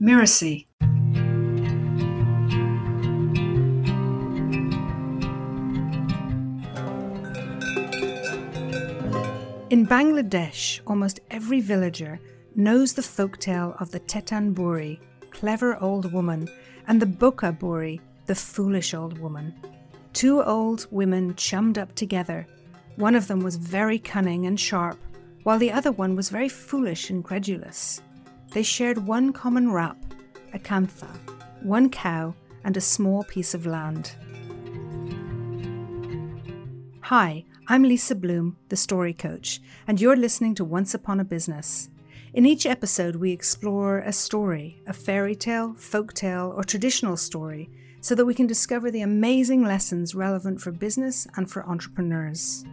Mirasee. 0.00 0.66
In 9.68 9.86
Bangladesh, 9.86 10.80
almost 10.86 11.20
every 11.30 11.60
villager 11.60 12.18
knows 12.56 12.94
the 12.94 13.02
folktale 13.02 13.78
of 13.78 13.90
the 13.90 14.00
Tetan 14.00 14.54
Buri, 14.54 14.98
clever 15.30 15.76
old 15.82 16.10
woman, 16.14 16.48
and 16.88 17.00
the 17.00 17.06
Boka 17.06 17.56
Buri, 17.56 18.00
the 18.24 18.34
foolish 18.34 18.94
old 18.94 19.18
woman. 19.18 19.54
Two 20.14 20.42
old 20.42 20.86
women 20.90 21.34
chummed 21.36 21.76
up 21.76 21.94
together. 21.94 22.46
One 22.96 23.14
of 23.14 23.28
them 23.28 23.40
was 23.40 23.56
very 23.56 23.98
cunning 23.98 24.46
and 24.46 24.58
sharp, 24.58 24.98
while 25.42 25.58
the 25.58 25.70
other 25.70 25.92
one 25.92 26.16
was 26.16 26.30
very 26.30 26.48
foolish 26.48 27.10
and 27.10 27.22
credulous. 27.22 28.00
They 28.52 28.64
shared 28.64 29.06
one 29.06 29.32
common 29.32 29.70
wrap, 29.70 29.96
a 30.52 30.58
kantha, 30.58 31.08
one 31.62 31.88
cow, 31.88 32.34
and 32.64 32.76
a 32.76 32.80
small 32.80 33.22
piece 33.22 33.54
of 33.54 33.64
land. 33.64 34.12
Hi, 37.02 37.44
I'm 37.68 37.84
Lisa 37.84 38.16
Bloom, 38.16 38.56
the 38.68 38.76
story 38.76 39.14
coach, 39.14 39.60
and 39.86 40.00
you're 40.00 40.16
listening 40.16 40.56
to 40.56 40.64
Once 40.64 40.94
Upon 40.94 41.20
a 41.20 41.24
Business. 41.24 41.90
In 42.34 42.44
each 42.44 42.66
episode, 42.66 43.14
we 43.14 43.30
explore 43.30 44.00
a 44.00 44.12
story, 44.12 44.82
a 44.84 44.92
fairy 44.92 45.36
tale, 45.36 45.74
folk 45.74 46.12
tale, 46.12 46.52
or 46.56 46.64
traditional 46.64 47.16
story, 47.16 47.70
so 48.00 48.16
that 48.16 48.26
we 48.26 48.34
can 48.34 48.48
discover 48.48 48.90
the 48.90 49.02
amazing 49.02 49.62
lessons 49.62 50.16
relevant 50.16 50.60
for 50.60 50.72
business 50.72 51.24
and 51.36 51.48
for 51.48 51.64
entrepreneurs. 51.66 52.64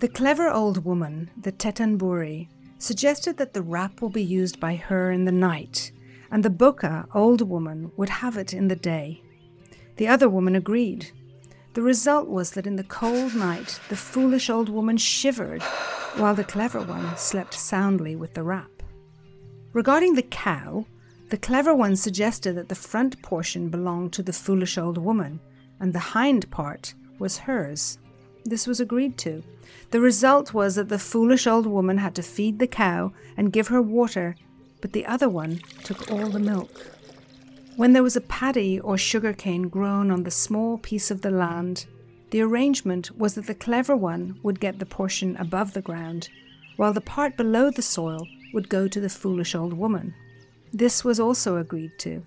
The 0.00 0.08
clever 0.08 0.50
old 0.50 0.84
woman, 0.84 1.30
the 1.40 1.52
Tetanburi, 1.52 2.48
suggested 2.78 3.36
that 3.36 3.54
the 3.54 3.62
wrap 3.62 4.00
will 4.00 4.08
be 4.08 4.22
used 4.22 4.58
by 4.58 4.76
her 4.76 5.10
in 5.10 5.26
the 5.26 5.32
night 5.32 5.92
and 6.30 6.44
the 6.44 6.50
Boka, 6.50 7.06
old 7.14 7.42
woman, 7.42 7.90
would 7.96 8.08
have 8.08 8.36
it 8.36 8.54
in 8.54 8.68
the 8.68 8.76
day. 8.76 9.22
The 9.96 10.08
other 10.08 10.28
woman 10.28 10.54
agreed. 10.54 11.10
The 11.74 11.82
result 11.82 12.28
was 12.28 12.52
that 12.52 12.66
in 12.66 12.76
the 12.76 12.84
cold 12.84 13.34
night, 13.34 13.80
the 13.88 13.96
foolish 13.96 14.48
old 14.48 14.68
woman 14.68 14.96
shivered, 14.96 15.62
while 16.16 16.34
the 16.34 16.44
clever 16.44 16.80
one 16.80 17.16
slept 17.16 17.54
soundly 17.54 18.16
with 18.16 18.34
the 18.34 18.42
wrap. 18.42 18.70
Regarding 19.72 20.14
the 20.14 20.22
cow, 20.22 20.86
the 21.28 21.36
clever 21.36 21.74
one 21.74 21.94
suggested 21.96 22.56
that 22.56 22.68
the 22.68 22.74
front 22.74 23.20
portion 23.22 23.68
belonged 23.68 24.12
to 24.14 24.22
the 24.22 24.32
foolish 24.32 24.78
old 24.78 24.98
woman, 24.98 25.40
and 25.78 25.92
the 25.92 25.98
hind 25.98 26.50
part 26.50 26.94
was 27.18 27.38
hers. 27.38 27.98
This 28.44 28.66
was 28.66 28.80
agreed 28.80 29.18
to. 29.18 29.42
The 29.90 30.00
result 30.00 30.54
was 30.54 30.76
that 30.76 30.88
the 30.88 30.98
foolish 30.98 31.46
old 31.46 31.66
woman 31.66 31.98
had 31.98 32.14
to 32.14 32.22
feed 32.22 32.58
the 32.58 32.66
cow 32.66 33.12
and 33.36 33.52
give 33.52 33.68
her 33.68 33.82
water 33.82 34.36
but 34.80 34.92
the 34.92 35.06
other 35.06 35.28
one 35.28 35.60
took 35.84 36.10
all 36.10 36.28
the 36.28 36.38
milk. 36.38 36.70
When 37.76 37.92
there 37.92 38.02
was 38.02 38.16
a 38.16 38.22
paddy 38.22 38.80
or 38.80 38.98
sugar 38.98 39.32
cane 39.32 39.68
grown 39.68 40.10
on 40.10 40.24
the 40.24 40.30
small 40.30 40.78
piece 40.78 41.10
of 41.10 41.22
the 41.22 41.30
land, 41.30 41.86
the 42.30 42.40
arrangement 42.40 43.16
was 43.16 43.34
that 43.34 43.46
the 43.46 43.54
clever 43.54 43.96
one 43.96 44.38
would 44.42 44.60
get 44.60 44.78
the 44.78 44.86
portion 44.86 45.36
above 45.36 45.72
the 45.72 45.82
ground, 45.82 46.28
while 46.76 46.92
the 46.92 47.00
part 47.00 47.36
below 47.36 47.70
the 47.70 47.82
soil 47.82 48.26
would 48.52 48.68
go 48.68 48.88
to 48.88 49.00
the 49.00 49.08
foolish 49.08 49.54
old 49.54 49.72
woman. 49.72 50.14
This 50.72 51.04
was 51.04 51.18
also 51.18 51.56
agreed 51.56 51.92
to. 51.98 52.22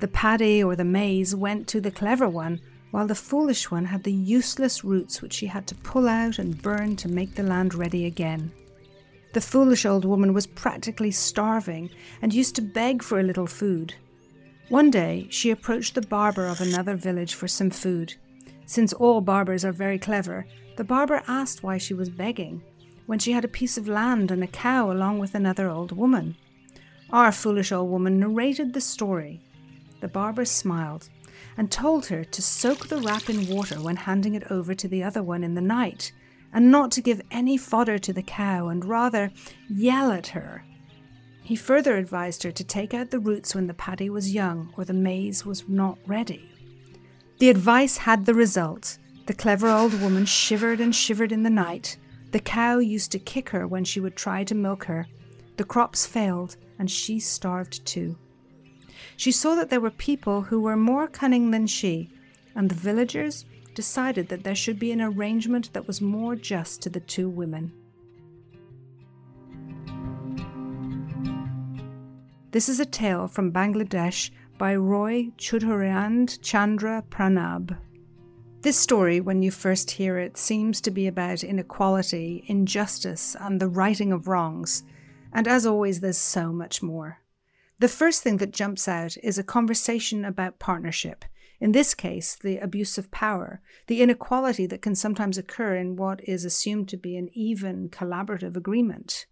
The 0.00 0.08
paddy 0.08 0.62
or 0.62 0.76
the 0.76 0.84
maize 0.84 1.34
went 1.34 1.68
to 1.68 1.80
the 1.80 1.90
clever 1.90 2.28
one, 2.28 2.60
while 2.90 3.06
the 3.06 3.14
foolish 3.14 3.70
one 3.70 3.84
had 3.84 4.02
the 4.02 4.12
useless 4.12 4.84
roots 4.84 5.22
which 5.22 5.32
she 5.32 5.46
had 5.46 5.66
to 5.66 5.74
pull 5.76 6.08
out 6.08 6.38
and 6.38 6.60
burn 6.60 6.96
to 6.96 7.08
make 7.08 7.34
the 7.34 7.42
land 7.42 7.74
ready 7.74 8.06
again. 8.06 8.52
The 9.32 9.40
foolish 9.40 9.86
old 9.86 10.04
woman 10.04 10.34
was 10.34 10.46
practically 10.46 11.12
starving 11.12 11.90
and 12.20 12.34
used 12.34 12.56
to 12.56 12.62
beg 12.62 13.02
for 13.02 13.20
a 13.20 13.24
little 13.24 13.46
food. 13.46 13.94
One 14.68 14.90
day 14.90 15.28
she 15.30 15.50
approached 15.50 15.94
the 15.94 16.02
barber 16.02 16.46
of 16.46 16.60
another 16.60 16.96
village 16.96 17.34
for 17.34 17.46
some 17.46 17.70
food. 17.70 18.14
Since 18.66 18.92
all 18.92 19.20
barbers 19.20 19.64
are 19.64 19.72
very 19.72 19.98
clever, 19.98 20.46
the 20.76 20.84
barber 20.84 21.22
asked 21.28 21.62
why 21.62 21.78
she 21.78 21.94
was 21.94 22.08
begging, 22.08 22.62
when 23.06 23.18
she 23.18 23.32
had 23.32 23.44
a 23.44 23.48
piece 23.48 23.76
of 23.76 23.88
land 23.88 24.30
and 24.30 24.42
a 24.42 24.46
cow 24.46 24.90
along 24.90 25.18
with 25.18 25.34
another 25.34 25.68
old 25.68 25.92
woman. 25.92 26.36
Our 27.10 27.32
foolish 27.32 27.72
old 27.72 27.90
woman 27.90 28.20
narrated 28.20 28.72
the 28.72 28.80
story. 28.80 29.40
The 30.00 30.08
barber 30.08 30.44
smiled 30.44 31.08
and 31.56 31.70
told 31.70 32.06
her 32.06 32.24
to 32.24 32.42
soak 32.42 32.88
the 32.88 32.98
wrap 32.98 33.28
in 33.28 33.48
water 33.48 33.80
when 33.80 33.96
handing 33.96 34.34
it 34.34 34.50
over 34.50 34.74
to 34.74 34.88
the 34.88 35.02
other 35.02 35.22
one 35.22 35.44
in 35.44 35.54
the 35.54 35.60
night, 35.60 36.12
and 36.52 36.70
not 36.70 36.90
to 36.92 37.00
give 37.00 37.20
any 37.30 37.56
fodder 37.56 37.98
to 37.98 38.12
the 38.12 38.22
cow 38.22 38.68
and 38.68 38.84
rather 38.84 39.30
yell 39.68 40.10
at 40.10 40.28
her. 40.28 40.64
He 41.42 41.56
further 41.56 41.96
advised 41.96 42.42
her 42.44 42.52
to 42.52 42.64
take 42.64 42.94
out 42.94 43.10
the 43.10 43.18
roots 43.18 43.54
when 43.54 43.66
the 43.66 43.74
paddy 43.74 44.08
was 44.08 44.34
young 44.34 44.72
or 44.76 44.84
the 44.84 44.92
maize 44.92 45.44
was 45.44 45.68
not 45.68 45.98
ready. 46.06 46.50
The 47.38 47.50
advice 47.50 47.96
had 47.96 48.26
the 48.26 48.34
result. 48.34 48.98
The 49.26 49.34
clever 49.34 49.68
old 49.68 50.00
woman 50.00 50.26
shivered 50.26 50.80
and 50.80 50.94
shivered 50.94 51.32
in 51.32 51.42
the 51.42 51.50
night. 51.50 51.96
The 52.32 52.40
cow 52.40 52.78
used 52.78 53.10
to 53.12 53.18
kick 53.18 53.48
her 53.48 53.66
when 53.66 53.84
she 53.84 53.98
would 53.98 54.14
try 54.14 54.44
to 54.44 54.54
milk 54.54 54.84
her. 54.84 55.06
The 55.56 55.64
crops 55.64 56.06
failed, 56.06 56.56
and 56.78 56.90
she 56.90 57.18
starved 57.18 57.84
too. 57.84 58.16
She 59.16 59.32
saw 59.32 59.54
that 59.54 59.70
there 59.70 59.80
were 59.80 59.90
people 59.90 60.42
who 60.42 60.60
were 60.60 60.76
more 60.76 61.06
cunning 61.06 61.50
than 61.50 61.66
she, 61.66 62.10
and 62.54 62.68
the 62.68 62.74
villagers 62.74 63.44
decided 63.74 64.28
that 64.28 64.44
there 64.44 64.54
should 64.54 64.78
be 64.78 64.92
an 64.92 65.00
arrangement 65.00 65.72
that 65.72 65.86
was 65.86 66.00
more 66.00 66.36
just 66.36 66.82
to 66.82 66.90
the 66.90 67.00
two 67.00 67.28
women. 67.28 67.72
This 72.52 72.68
is 72.68 72.80
a 72.80 72.84
tale 72.84 73.28
from 73.28 73.52
Bangladesh 73.52 74.30
by 74.58 74.74
Roy 74.74 75.30
Chudhurand 75.38 76.42
Chandra 76.42 77.04
Pranab. 77.08 77.78
This 78.62 78.76
story, 78.76 79.20
when 79.20 79.40
you 79.42 79.50
first 79.50 79.92
hear 79.92 80.18
it, 80.18 80.36
seems 80.36 80.80
to 80.82 80.90
be 80.90 81.06
about 81.06 81.44
inequality, 81.44 82.44
injustice, 82.46 83.36
and 83.40 83.60
the 83.60 83.68
righting 83.68 84.12
of 84.12 84.28
wrongs. 84.28 84.82
And 85.32 85.46
as 85.48 85.64
always, 85.64 86.00
there's 86.00 86.18
so 86.18 86.52
much 86.52 86.82
more. 86.82 87.19
The 87.80 87.88
first 87.88 88.22
thing 88.22 88.36
that 88.36 88.52
jumps 88.52 88.86
out 88.86 89.16
is 89.22 89.38
a 89.38 89.42
conversation 89.42 90.24
about 90.24 90.58
partnership 90.58 91.24
in 91.60 91.72
this 91.72 91.94
case, 91.94 92.36
the 92.36 92.56
abuse 92.56 92.96
of 92.96 93.10
power, 93.10 93.60
the 93.86 94.00
inequality 94.00 94.64
that 94.66 94.80
can 94.80 94.94
sometimes 94.94 95.36
occur 95.36 95.76
in 95.76 95.96
what 95.96 96.26
is 96.26 96.44
assumed 96.44 96.88
to 96.88 96.96
be 96.96 97.16
an 97.16 97.28
even 97.34 97.90
collaborative 97.90 98.56
agreement. 98.56 99.26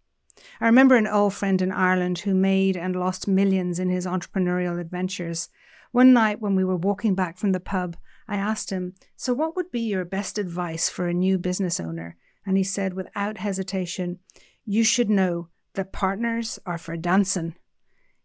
I 0.60 0.66
remember 0.66 0.96
an 0.96 1.06
old 1.06 1.32
friend 1.32 1.60
in 1.62 1.72
Ireland 1.72 2.20
who 2.20 2.34
made 2.34 2.76
and 2.76 2.94
lost 2.94 3.26
millions 3.26 3.78
in 3.78 3.88
his 3.88 4.06
entrepreneurial 4.06 4.78
adventures. 4.78 5.48
One 5.90 6.12
night 6.12 6.40
when 6.40 6.54
we 6.54 6.64
were 6.64 6.76
walking 6.76 7.14
back 7.14 7.38
from 7.38 7.52
the 7.52 7.60
pub, 7.60 7.96
I 8.28 8.36
asked 8.36 8.68
him, 8.68 8.92
So, 9.16 9.32
what 9.32 9.56
would 9.56 9.72
be 9.72 9.80
your 9.80 10.04
best 10.04 10.36
advice 10.36 10.90
for 10.90 11.08
a 11.08 11.14
new 11.14 11.38
business 11.38 11.80
owner? 11.80 12.16
And 12.44 12.58
he 12.58 12.62
said 12.62 12.92
without 12.92 13.38
hesitation, 13.38 14.18
You 14.66 14.84
should 14.84 15.08
know 15.08 15.48
that 15.74 15.92
partners 15.92 16.58
are 16.66 16.78
for 16.78 16.96
dancing. 16.96 17.54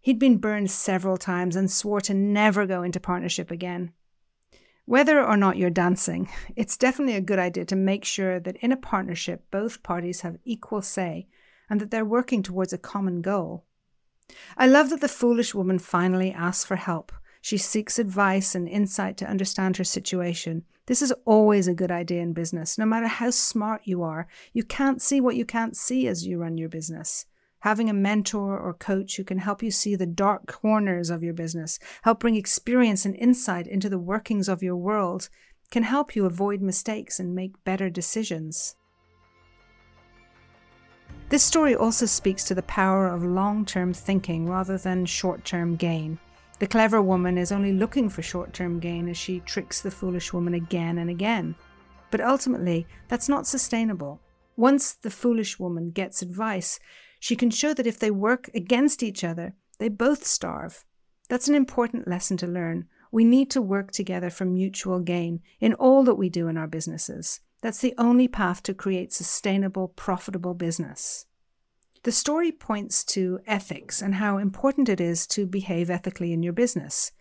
He'd 0.04 0.20
been 0.20 0.38
burned 0.38 0.70
several 0.70 1.16
times 1.16 1.56
and 1.56 1.72
swore 1.72 2.02
to 2.02 2.14
never 2.14 2.66
go 2.66 2.84
into 2.84 3.00
partnership 3.00 3.50
again. 3.50 3.94
Whether 4.84 5.24
or 5.24 5.38
not 5.38 5.56
you're 5.56 5.70
dancing, 5.70 6.30
it's 6.58 6.76
definitely 6.76 7.16
a 7.16 7.22
good 7.22 7.40
idea 7.40 7.64
to 7.64 7.76
make 7.78 8.04
sure 8.04 8.38
that 8.42 8.58
in 8.58 8.74
a 8.74 8.78
partnership 8.78 9.46
both 9.50 9.82
parties 9.82 10.20
have 10.20 10.40
equal 10.44 10.82
say 10.82 11.28
and 11.70 11.80
that 11.80 11.90
they're 11.90 12.04
working 12.04 12.44
towards 12.44 12.74
a 12.74 12.78
common 12.78 13.22
goal. 13.22 13.64
I 14.58 14.68
love 14.68 14.90
that 14.90 15.00
the 15.00 15.08
foolish 15.08 15.56
woman 15.56 15.80
finally 15.80 16.34
asks 16.34 16.66
for 16.66 16.76
help. 16.76 17.14
She 17.40 17.58
seeks 17.58 17.98
advice 17.98 18.56
and 18.56 18.68
insight 18.68 19.16
to 19.18 19.30
understand 19.30 19.78
her 19.78 19.86
situation. 19.86 20.66
This 20.88 21.02
is 21.02 21.14
always 21.24 21.70
a 21.70 21.74
good 21.74 21.92
idea 21.92 22.22
in 22.22 22.34
business. 22.34 22.78
No 22.78 22.86
matter 22.86 23.08
how 23.08 23.30
smart 23.30 23.84
you 23.86 24.04
are, 24.04 24.28
you 24.52 24.64
can't 24.64 25.02
see 25.02 25.22
what 25.22 25.38
you 25.38 25.46
can't 25.46 25.78
see 25.78 26.10
as 26.10 26.28
you 26.28 26.40
run 26.40 26.58
your 26.58 26.68
business. 26.68 27.26
Having 27.64 27.90
a 27.90 27.94
mentor 27.94 28.60
or 28.60 28.74
coach 28.74 29.16
who 29.16 29.24
can 29.24 29.38
help 29.38 29.64
you 29.64 29.72
see 29.72 29.96
the 29.96 30.06
dark 30.06 30.48
corners 30.48 31.10
of 31.10 31.24
your 31.24 31.34
business, 31.34 31.80
help 32.02 32.20
bring 32.20 32.36
experience 32.36 33.06
and 33.06 33.16
insight 33.16 33.68
into 33.68 33.88
the 33.88 33.98
workings 33.98 34.50
of 34.50 34.62
your 34.62 34.76
world, 34.76 35.30
can 35.72 35.84
help 35.84 36.14
you 36.14 36.26
avoid 36.26 36.62
mistakes 36.62 37.22
and 37.22 37.34
make 37.34 37.64
better 37.64 37.90
decisions. 37.90 38.76
This 41.30 41.42
story 41.42 41.74
also 41.74 42.06
speaks 42.06 42.44
to 42.44 42.54
the 42.54 42.64
power 42.64 43.08
of 43.08 43.24
long 43.24 43.64
term 43.64 43.94
thinking 43.94 44.50
rather 44.50 44.78
than 44.78 45.06
short 45.06 45.46
term 45.46 45.78
gain. 45.78 46.20
The 46.60 46.68
clever 46.68 47.02
woman 47.02 47.38
is 47.38 47.54
only 47.54 47.72
looking 47.72 48.10
for 48.10 48.22
short 48.22 48.52
term 48.52 48.82
gain 48.82 49.08
as 49.08 49.16
she 49.16 49.40
tricks 49.40 49.80
the 49.80 49.90
foolish 49.90 50.34
woman 50.34 50.54
again 50.54 50.98
and 50.98 51.10
again. 51.10 51.56
But 52.12 52.20
ultimately, 52.20 52.88
that's 53.08 53.30
not 53.30 53.48
sustainable. 53.48 54.20
Once 54.58 54.92
the 54.92 55.10
foolish 55.10 55.58
woman 55.58 55.92
gets 55.92 56.22
advice, 56.22 56.78
she 57.24 57.38
can 57.38 57.50
show 57.50 57.74
that 57.74 57.88
if 57.88 57.98
they 57.98 58.12
work 58.12 58.50
against 58.54 59.02
each 59.02 59.24
other, 59.24 59.56
they 59.80 59.88
both 59.88 60.26
starve. 60.26 60.84
That's 61.30 61.48
an 61.48 61.56
important 61.56 62.06
lesson 62.06 62.36
to 62.36 62.48
learn. 62.48 62.90
We 63.14 63.24
need 63.24 63.50
to 63.52 63.62
work 63.62 63.94
together 63.94 64.30
for 64.30 64.44
mutual 64.44 65.00
gain 65.00 65.40
in 65.62 65.74
all 65.76 66.04
that 66.04 66.16
we 66.16 66.28
do 66.28 66.50
in 66.50 66.58
our 66.58 66.68
businesses. 66.68 67.40
That's 67.62 67.80
the 67.80 67.94
only 67.98 68.28
path 68.28 68.62
to 68.64 68.74
create 68.74 69.14
sustainable, 69.14 69.88
profitable 69.88 70.54
business. 70.54 71.26
The 72.04 72.12
story 72.12 72.52
points 72.52 73.06
to 73.16 73.40
ethics 73.48 74.02
and 74.02 74.16
how 74.16 74.38
important 74.38 74.90
it 74.90 75.00
is 75.00 75.26
to 75.28 75.46
behave 75.46 75.90
ethically 75.90 76.34
in 76.34 76.44
your 76.44 76.52
business. 76.52 77.14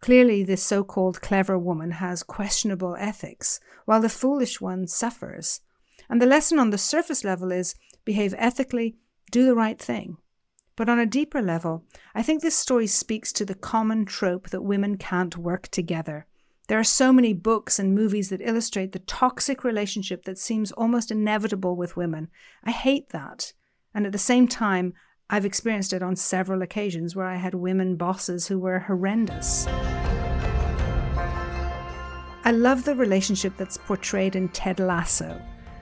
Clearly, 0.00 0.44
this 0.44 0.62
so 0.62 0.84
called 0.84 1.22
clever 1.22 1.58
woman 1.58 1.90
has 1.90 2.22
questionable 2.22 2.94
ethics, 3.00 3.58
while 3.84 4.00
the 4.00 4.08
foolish 4.08 4.60
one 4.60 4.86
suffers. 4.86 5.60
And 6.08 6.22
the 6.22 6.26
lesson 6.26 6.60
on 6.60 6.70
the 6.70 6.78
surface 6.78 7.24
level 7.24 7.50
is 7.50 7.74
behave 8.04 8.32
ethically, 8.38 8.94
do 9.30 9.44
the 9.44 9.54
right 9.54 9.78
thing. 9.78 10.16
But 10.76 10.88
on 10.88 10.98
a 10.98 11.06
deeper 11.06 11.42
level, 11.42 11.84
I 12.14 12.22
think 12.22 12.40
this 12.40 12.56
story 12.56 12.86
speaks 12.86 13.32
to 13.34 13.44
the 13.44 13.54
common 13.54 14.04
trope 14.06 14.50
that 14.50 14.62
women 14.62 14.96
can't 14.96 15.36
work 15.36 15.68
together. 15.68 16.26
There 16.68 16.78
are 16.78 16.84
so 16.84 17.12
many 17.12 17.34
books 17.34 17.78
and 17.78 17.94
movies 17.94 18.30
that 18.30 18.40
illustrate 18.40 18.92
the 18.92 19.00
toxic 19.00 19.64
relationship 19.64 20.24
that 20.24 20.38
seems 20.38 20.72
almost 20.72 21.10
inevitable 21.10 21.76
with 21.76 21.96
women. 21.96 22.28
I 22.64 22.70
hate 22.70 23.10
that. 23.10 23.52
And 23.92 24.06
at 24.06 24.12
the 24.12 24.18
same 24.18 24.46
time, 24.46 24.94
I've 25.28 25.44
experienced 25.44 25.92
it 25.92 26.02
on 26.02 26.16
several 26.16 26.62
occasions 26.62 27.14
where 27.14 27.26
I 27.26 27.36
had 27.36 27.54
women 27.54 27.96
bosses 27.96 28.46
who 28.46 28.58
were 28.58 28.78
horrendous. 28.78 29.66
I 32.42 32.52
love 32.52 32.84
the 32.84 32.94
relationship 32.94 33.56
that's 33.56 33.76
portrayed 33.76 34.34
in 34.34 34.48
Ted 34.48 34.80
Lasso, 34.80 35.40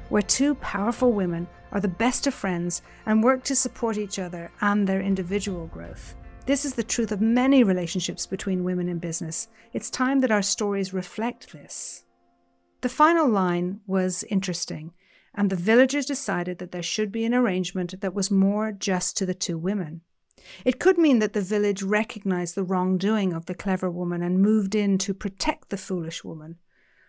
where 0.09 0.23
two 0.23 0.55
powerful 0.57 1.13
women 1.13 1.47
are 1.73 1.81
the 1.81 1.89
best 1.89 2.27
of 2.27 2.35
friends 2.35 2.83
and 3.07 3.23
work 3.23 3.45
to 3.45 3.57
support 3.57 3.99
each 3.99 4.19
other 4.19 4.51
and 4.61 4.87
their 4.87 5.01
individual 5.01 5.67
growth. 5.67 6.15
This 6.47 6.65
is 6.65 6.75
the 6.75 6.83
truth 6.83 7.13
of 7.13 7.21
many 7.21 7.63
relationships 7.63 8.27
between 8.27 8.65
women 8.65 8.89
in 8.89 8.99
business. 8.99 9.49
It's 9.73 9.91
time 9.91 10.21
that 10.21 10.31
our 10.31 10.43
stories 10.43 10.95
reflect 10.95 11.53
this. 11.53 12.05
The 12.81 12.89
final 12.89 13.29
line 13.29 13.81
was 13.87 14.25
interesting, 14.31 14.93
and 15.35 15.51
the 15.51 15.57
villagers 15.57 16.07
decided 16.07 16.59
that 16.59 16.73
there 16.73 16.83
should 16.83 17.13
be 17.13 17.25
an 17.25 17.35
arrangement 17.35 18.01
that 18.01 18.15
was 18.15 18.31
more 18.31 18.73
just 18.73 19.17
to 19.19 19.27
the 19.27 19.35
two 19.35 19.59
women. 19.59 20.01
It 20.65 20.81
could 20.81 20.97
mean 20.97 21.19
that 21.19 21.33
the 21.33 21.43
village 21.43 21.83
recognized 21.83 22.55
the 22.55 22.65
wrongdoing 22.65 23.33
of 23.33 23.47
the 23.47 23.55
clever 23.55 23.91
woman 23.91 24.23
and 24.23 24.41
moved 24.41 24.75
in 24.75 24.97
to 24.99 25.13
protect 25.13 25.69
the 25.69 25.77
foolish 25.77 26.25
woman. 26.25 26.57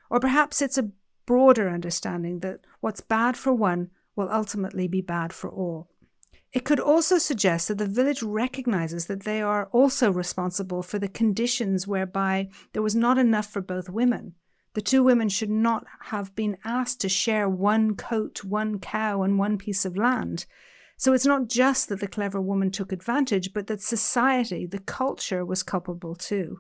Or 0.09 0.19
perhaps 0.19 0.61
it's 0.61 0.77
a 0.77 0.91
broader 1.25 1.69
understanding 1.69 2.39
that 2.39 2.61
what's 2.81 3.01
bad 3.01 3.37
for 3.37 3.53
one 3.53 3.91
will 4.19 4.29
ultimately 4.29 4.87
be 4.87 5.01
bad 5.01 5.31
for 5.31 5.49
all. 5.49 5.87
It 6.51 6.65
could 6.65 6.79
also 6.79 7.17
suggest 7.17 7.69
that 7.69 7.77
the 7.77 7.85
village 7.87 8.21
recognizes 8.21 9.05
that 9.05 9.23
they 9.23 9.41
are 9.41 9.69
also 9.71 10.11
responsible 10.11 10.83
for 10.83 10.99
the 10.99 11.07
conditions 11.07 11.87
whereby 11.87 12.49
there 12.73 12.81
was 12.81 12.95
not 12.95 13.17
enough 13.17 13.47
for 13.47 13.61
both 13.61 13.89
women. 13.89 14.33
The 14.73 14.81
two 14.81 15.03
women 15.03 15.29
should 15.29 15.49
not 15.49 15.85
have 16.07 16.35
been 16.35 16.57
asked 16.65 16.99
to 17.01 17.09
share 17.09 17.47
one 17.47 17.95
coat, 17.95 18.43
one 18.43 18.79
cow, 18.79 19.21
and 19.23 19.39
one 19.39 19.57
piece 19.57 19.85
of 19.85 19.95
land. 19.95 20.45
So 20.97 21.13
it's 21.13 21.25
not 21.25 21.47
just 21.47 21.87
that 21.87 22.01
the 22.01 22.07
clever 22.07 22.41
woman 22.41 22.71
took 22.71 22.91
advantage, 22.91 23.53
but 23.53 23.67
that 23.67 23.81
society, 23.81 24.65
the 24.65 24.79
culture, 24.79 25.45
was 25.45 25.63
culpable 25.63 26.15
too. 26.15 26.59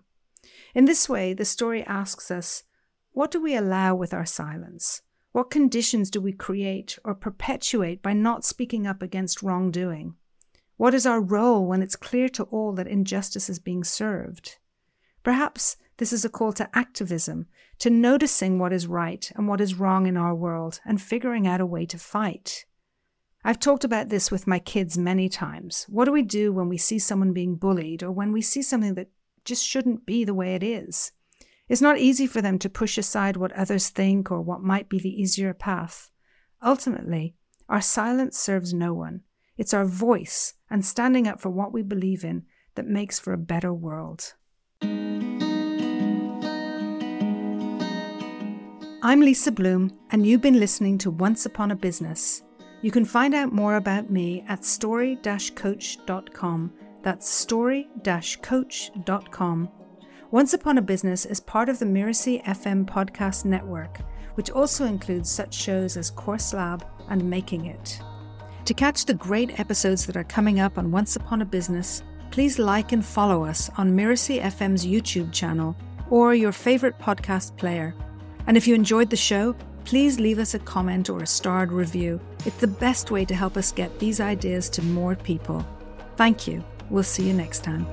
In 0.73 0.85
this 0.85 1.09
way, 1.09 1.33
the 1.33 1.45
story 1.45 1.83
asks 1.83 2.31
us 2.31 2.63
what 3.11 3.31
do 3.31 3.41
we 3.41 3.55
allow 3.55 3.95
with 3.95 4.13
our 4.13 4.25
silence? 4.25 5.01
What 5.31 5.51
conditions 5.51 6.09
do 6.09 6.19
we 6.19 6.33
create 6.33 6.97
or 7.05 7.13
perpetuate 7.13 8.01
by 8.01 8.13
not 8.13 8.43
speaking 8.43 8.87
up 8.87 9.03
against 9.03 9.43
wrongdoing? 9.43 10.15
What 10.77 10.93
is 10.93 11.05
our 11.05 11.21
role 11.21 11.67
when 11.67 11.81
it's 11.83 11.95
clear 11.95 12.29
to 12.29 12.43
all 12.45 12.73
that 12.73 12.87
injustice 12.87 13.49
is 13.49 13.59
being 13.59 13.83
served? 13.83 14.57
Perhaps 15.23 15.77
this 15.97 16.11
is 16.11 16.25
a 16.25 16.29
call 16.29 16.53
to 16.53 16.69
activism, 16.75 17.45
to 17.77 17.89
noticing 17.89 18.57
what 18.57 18.73
is 18.73 18.87
right 18.87 19.31
and 19.35 19.47
what 19.47 19.61
is 19.61 19.75
wrong 19.75 20.07
in 20.07 20.17
our 20.17 20.33
world 20.33 20.79
and 20.85 21.01
figuring 21.01 21.45
out 21.45 21.61
a 21.61 21.65
way 21.65 21.85
to 21.85 21.97
fight. 21.99 22.65
I've 23.43 23.59
talked 23.59 23.83
about 23.83 24.09
this 24.09 24.31
with 24.31 24.47
my 24.47 24.57
kids 24.57 24.97
many 24.97 25.29
times. 25.29 25.85
What 25.89 26.05
do 26.05 26.11
we 26.11 26.23
do 26.23 26.51
when 26.51 26.69
we 26.69 26.77
see 26.77 26.97
someone 26.97 27.33
being 27.33 27.55
bullied 27.55 28.01
or 28.01 28.11
when 28.11 28.31
we 28.31 28.41
see 28.41 28.61
something 28.61 28.95
that 28.95 29.11
just 29.45 29.65
shouldn't 29.65 30.05
be 30.05 30.23
the 30.23 30.33
way 30.33 30.55
it 30.55 30.63
is? 30.63 31.11
It's 31.69 31.81
not 31.81 31.99
easy 31.99 32.25
for 32.25 32.41
them 32.41 32.57
to 32.59 32.69
push 32.69 32.97
aside 32.97 33.37
what 33.37 33.51
others 33.53 33.89
think 33.89 34.31
or 34.31 34.41
what 34.41 34.63
might 34.63 34.89
be 34.89 34.97
the 34.97 35.21
easier 35.21 35.53
path. 35.53 36.09
Ultimately, 36.65 37.35
our 37.69 37.79
silence 37.79 38.39
serves 38.39 38.73
no 38.73 38.95
one. 38.95 39.21
It's 39.55 39.73
our 39.73 39.85
voice 39.85 40.55
and 40.71 40.83
standing 40.83 41.27
up 41.27 41.39
for 41.39 41.51
what 41.51 41.71
we 41.71 41.83
believe 41.83 42.23
in 42.23 42.45
that 42.73 42.87
makes 42.87 43.19
for 43.19 43.33
a 43.33 43.37
better 43.37 43.71
world. 43.71 44.33
I'm 49.01 49.21
Lisa 49.21 49.51
Bloom, 49.51 49.91
and 50.09 50.25
you've 50.25 50.41
been 50.41 50.59
listening 50.59 50.97
to 50.99 51.11
Once 51.11 51.45
Upon 51.45 51.69
a 51.69 51.75
Business. 51.75 52.41
You 52.81 52.89
can 52.89 53.05
find 53.05 53.35
out 53.35 53.53
more 53.53 53.75
about 53.75 54.09
me 54.09 54.43
at 54.47 54.65
story 54.65 55.19
coach.com. 55.55 56.73
That's 57.03 57.29
story 57.29 57.89
coach.com 58.41 59.69
once 60.31 60.53
Upon 60.53 60.77
a 60.77 60.81
Business 60.81 61.25
is 61.25 61.39
part 61.39 61.69
of 61.69 61.79
the 61.79 61.85
Mirasee 61.85 62.43
FM 62.43 62.85
podcast 62.85 63.45
network, 63.45 63.97
which 64.35 64.51
also 64.51 64.85
includes 64.85 65.31
such 65.31 65.55
shows 65.55 65.97
as 65.97 66.11
Course 66.11 66.53
Lab 66.53 66.85
and 67.09 67.27
Making 67.27 67.65
It. 67.65 67.99
To 68.65 68.75
catch 68.75 69.05
the 69.05 69.15
great 69.15 69.59
episodes 69.59 70.05
that 70.05 70.15
are 70.15 70.23
coming 70.23 70.59
up 70.59 70.77
on 70.77 70.91
Once 70.91 71.15
Upon 71.15 71.41
a 71.41 71.45
Business, 71.45 72.03
please 72.29 72.59
like 72.59 72.91
and 72.91 73.03
follow 73.03 73.43
us 73.43 73.71
on 73.75 73.97
Mirasee 73.97 74.39
FM's 74.39 74.85
YouTube 74.85 75.33
channel 75.33 75.75
or 76.11 76.35
your 76.35 76.51
favorite 76.51 76.99
podcast 76.99 77.57
player. 77.57 77.95
And 78.45 78.55
if 78.55 78.67
you 78.67 78.75
enjoyed 78.75 79.09
the 79.09 79.17
show, 79.17 79.55
please 79.83 80.19
leave 80.19 80.37
us 80.37 80.53
a 80.53 80.59
comment 80.59 81.09
or 81.09 81.23
a 81.23 81.27
starred 81.27 81.71
review. 81.71 82.21
It's 82.45 82.57
the 82.57 82.67
best 82.67 83.09
way 83.09 83.25
to 83.25 83.33
help 83.33 83.57
us 83.57 83.71
get 83.71 83.97
these 83.97 84.19
ideas 84.19 84.69
to 84.71 84.83
more 84.83 85.15
people. 85.15 85.65
Thank 86.17 86.47
you. 86.47 86.63
We'll 86.91 87.01
see 87.01 87.27
you 87.27 87.33
next 87.33 87.63
time. 87.63 87.87